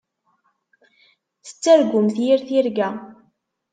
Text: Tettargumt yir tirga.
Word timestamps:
Tettargumt 1.45 2.09
yir 2.23 2.39
tirga. 2.49 2.89